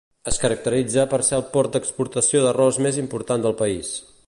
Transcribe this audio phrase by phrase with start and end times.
[0.29, 3.93] Es caracteritza per ser el port d'exportació d'arròs més important del país.